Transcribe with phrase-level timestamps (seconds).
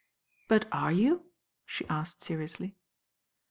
[0.47, 1.25] "But are you?"
[1.63, 2.75] she asked seriously.